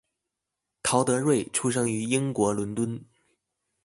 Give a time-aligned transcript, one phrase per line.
[0.81, 3.05] 陶德瑞出生于英国伦敦。